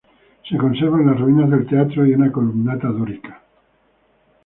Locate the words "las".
1.05-1.19